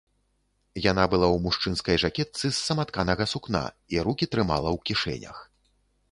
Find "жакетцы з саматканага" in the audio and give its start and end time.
2.03-3.27